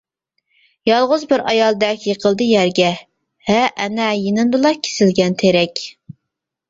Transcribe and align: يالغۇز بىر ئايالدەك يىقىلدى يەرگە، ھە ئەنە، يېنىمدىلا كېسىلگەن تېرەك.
يالغۇز 0.89 1.25
بىر 1.33 1.43
ئايالدەك 1.51 2.07
يىقىلدى 2.11 2.47
يەرگە، 2.53 2.89
ھە 3.53 3.61
ئەنە، 3.67 4.09
يېنىمدىلا 4.23 4.73
كېسىلگەن 4.89 5.41
تېرەك. 5.45 5.85